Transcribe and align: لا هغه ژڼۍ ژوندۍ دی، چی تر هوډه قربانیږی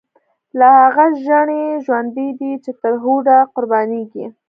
لا 0.59 0.69
هغه 0.83 1.05
ژڼۍ 1.25 1.63
ژوندۍ 1.85 2.29
دی، 2.39 2.51
چی 2.63 2.71
تر 2.81 2.93
هوډه 3.03 3.37
قربانیږی 3.53 4.25